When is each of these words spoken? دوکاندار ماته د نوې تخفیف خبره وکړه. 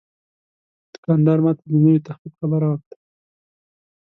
دوکاندار 0.93 1.39
ماته 1.45 1.63
د 1.69 1.73
نوې 1.83 2.03
تخفیف 2.07 2.33
خبره 2.41 2.67
وکړه. 2.69 2.95